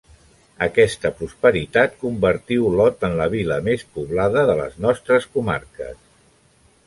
Aquesta 0.67 1.09
prosperitat 1.17 1.93
convertí 2.03 2.57
Olot 2.71 3.05
en 3.09 3.13
la 3.19 3.27
vila 3.35 3.59
més 3.67 3.85
poblada 3.99 4.45
de 4.53 4.55
les 4.61 4.79
nostres 4.87 5.27
comarques. 5.37 6.01